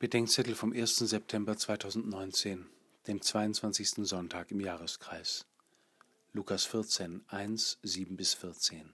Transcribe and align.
Bedenkzettel 0.00 0.56
vom 0.56 0.72
1. 0.72 0.96
September 0.96 1.56
2019, 1.56 2.66
dem 3.06 3.22
22. 3.22 4.06
Sonntag 4.06 4.50
im 4.50 4.58
Jahreskreis. 4.58 5.46
Lukas 6.32 6.64
14, 6.64 7.22
1, 7.28 7.78
7 7.80 8.16
bis 8.16 8.34
14. 8.34 8.92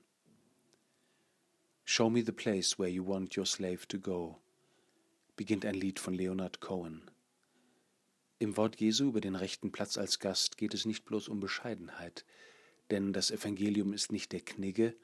Show 1.85 2.11
me 2.11 2.23
the 2.23 2.33
place 2.33 2.79
where 2.79 2.91
you 2.91 3.05
want 3.05 3.35
your 3.39 3.47
slave 3.47 3.89
to 3.89 3.99
go, 3.99 4.43
beginnt 5.37 5.65
ein 5.65 5.75
Lied 5.75 5.99
von 5.99 6.13
Leonard 6.13 6.61
Cohen. 6.61 7.11
Im 8.39 8.59
Wort 8.59 8.79
Jesu 8.79 9.09
über 9.09 9.23
den 9.23 9.37
rechten 9.37 9.73
Platz 9.73 9.97
als 9.97 10.19
Gast 10.19 10.59
geht 10.59 10.75
es 10.75 10.85
nicht 10.85 11.07
bloß 11.07 11.29
um 11.29 11.41
Bescheidenheit, 11.41 12.27
denn 12.91 13.15
das 13.15 13.31
Evangelium 13.31 13.95
ist 13.95 14.13
nicht 14.13 14.33
der 14.33 14.43
Knigge 14.43 14.95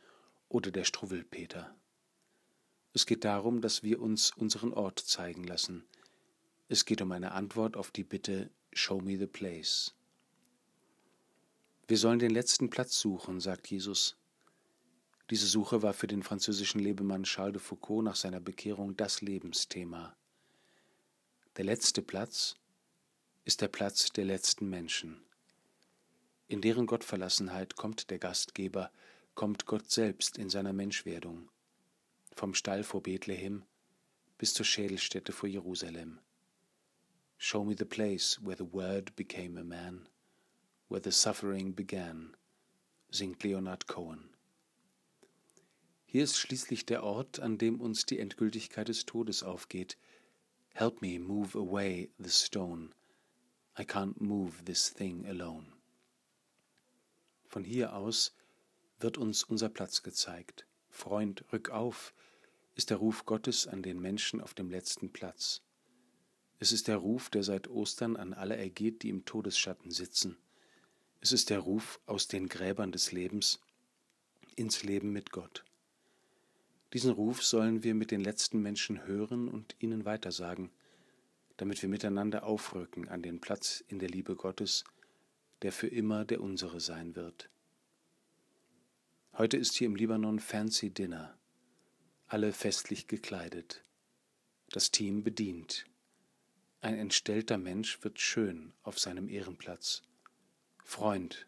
oder 0.50 0.70
der 0.70 0.84
Struwwelpeter. 0.84 1.74
Es 2.96 3.04
geht 3.04 3.26
darum, 3.26 3.60
dass 3.60 3.82
wir 3.82 4.00
uns 4.00 4.30
unseren 4.38 4.72
Ort 4.72 4.98
zeigen 5.00 5.44
lassen. 5.44 5.84
Es 6.70 6.86
geht 6.86 7.02
um 7.02 7.12
eine 7.12 7.32
Antwort 7.32 7.76
auf 7.76 7.90
die 7.90 8.04
Bitte 8.04 8.48
Show 8.72 9.02
me 9.02 9.18
the 9.18 9.26
place. 9.26 9.94
Wir 11.88 11.98
sollen 11.98 12.18
den 12.18 12.30
letzten 12.30 12.70
Platz 12.70 12.98
suchen, 12.98 13.38
sagt 13.38 13.66
Jesus. 13.66 14.16
Diese 15.28 15.46
Suche 15.46 15.82
war 15.82 15.92
für 15.92 16.06
den 16.06 16.22
französischen 16.22 16.78
Lebemann 16.78 17.24
Charles 17.24 17.52
de 17.52 17.60
Foucault 17.60 18.02
nach 18.02 18.16
seiner 18.16 18.40
Bekehrung 18.40 18.96
das 18.96 19.20
Lebensthema. 19.20 20.16
Der 21.58 21.66
letzte 21.66 22.00
Platz 22.00 22.56
ist 23.44 23.60
der 23.60 23.68
Platz 23.68 24.10
der 24.12 24.24
letzten 24.24 24.70
Menschen. 24.70 25.20
In 26.48 26.62
deren 26.62 26.86
Gottverlassenheit 26.86 27.76
kommt 27.76 28.08
der 28.08 28.18
Gastgeber, 28.18 28.90
kommt 29.34 29.66
Gott 29.66 29.90
selbst 29.90 30.38
in 30.38 30.48
seiner 30.48 30.72
Menschwerdung 30.72 31.50
vom 32.36 32.52
Stall 32.52 32.84
vor 32.84 33.02
Bethlehem 33.02 33.64
bis 34.36 34.52
zur 34.52 34.66
Schädelstätte 34.66 35.32
vor 35.32 35.48
Jerusalem. 35.48 36.20
Show 37.38 37.64
me 37.64 37.74
the 37.76 37.86
place 37.86 38.38
where 38.42 38.56
the 38.56 38.70
Word 38.74 39.16
became 39.16 39.58
a 39.58 39.64
man, 39.64 40.06
where 40.88 41.02
the 41.02 41.10
suffering 41.10 41.74
began, 41.74 42.36
singt 43.10 43.42
Leonard 43.42 43.86
Cohen. 43.86 44.28
Hier 46.04 46.24
ist 46.24 46.36
schließlich 46.36 46.84
der 46.84 47.04
Ort, 47.04 47.40
an 47.40 47.56
dem 47.56 47.80
uns 47.80 48.04
die 48.04 48.18
Endgültigkeit 48.18 48.88
des 48.88 49.06
Todes 49.06 49.42
aufgeht. 49.42 49.96
Help 50.74 51.00
me 51.00 51.18
move 51.18 51.58
away 51.58 52.10
the 52.18 52.30
stone. 52.30 52.90
I 53.78 53.82
can't 53.82 54.20
move 54.20 54.62
this 54.66 54.92
thing 54.92 55.26
alone. 55.26 55.72
Von 57.46 57.64
hier 57.64 57.94
aus 57.94 58.36
wird 59.00 59.16
uns 59.16 59.42
unser 59.42 59.70
Platz 59.70 60.02
gezeigt. 60.02 60.65
Freund, 60.96 61.44
rück 61.52 61.70
auf, 61.70 62.14
ist 62.74 62.90
der 62.90 62.96
Ruf 62.96 63.26
Gottes 63.26 63.66
an 63.66 63.82
den 63.82 64.00
Menschen 64.00 64.40
auf 64.40 64.54
dem 64.54 64.70
letzten 64.70 65.12
Platz. 65.12 65.62
Es 66.58 66.72
ist 66.72 66.88
der 66.88 66.96
Ruf, 66.96 67.28
der 67.28 67.42
seit 67.42 67.68
Ostern 67.68 68.16
an 68.16 68.32
alle 68.32 68.56
ergeht, 68.56 69.02
die 69.02 69.10
im 69.10 69.24
Todesschatten 69.24 69.90
sitzen. 69.90 70.38
Es 71.20 71.32
ist 71.32 71.50
der 71.50 71.60
Ruf 71.60 72.00
aus 72.06 72.28
den 72.28 72.48
Gräbern 72.48 72.92
des 72.92 73.12
Lebens 73.12 73.60
ins 74.56 74.82
Leben 74.82 75.12
mit 75.12 75.32
Gott. 75.32 75.64
Diesen 76.92 77.12
Ruf 77.12 77.44
sollen 77.44 77.84
wir 77.84 77.94
mit 77.94 78.10
den 78.10 78.22
letzten 78.22 78.62
Menschen 78.62 79.06
hören 79.06 79.48
und 79.48 79.76
ihnen 79.78 80.06
weitersagen, 80.06 80.70
damit 81.58 81.82
wir 81.82 81.90
miteinander 81.90 82.44
aufrücken 82.44 83.08
an 83.08 83.22
den 83.22 83.40
Platz 83.40 83.84
in 83.88 83.98
der 83.98 84.08
Liebe 84.08 84.34
Gottes, 84.34 84.84
der 85.62 85.72
für 85.72 85.88
immer 85.88 86.24
der 86.24 86.40
unsere 86.40 86.80
sein 86.80 87.16
wird. 87.16 87.50
Heute 89.38 89.58
ist 89.58 89.74
hier 89.74 89.86
im 89.86 89.96
Libanon 89.96 90.40
Fancy 90.40 90.88
Dinner 90.88 91.36
alle 92.26 92.54
festlich 92.54 93.06
gekleidet. 93.06 93.84
Das 94.70 94.90
Team 94.90 95.24
bedient. 95.24 95.84
Ein 96.80 96.96
entstellter 96.96 97.58
Mensch 97.58 98.02
wird 98.02 98.18
schön 98.18 98.72
auf 98.82 98.98
seinem 98.98 99.28
Ehrenplatz. 99.28 100.00
Freund, 100.82 101.46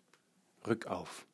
rück 0.66 0.86
auf. 0.86 1.26